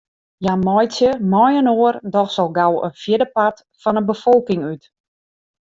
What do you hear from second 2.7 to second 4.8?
in fjirdepart fan 'e befolking